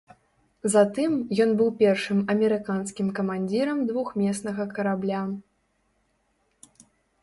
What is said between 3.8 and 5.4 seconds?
двухмеснага карабля.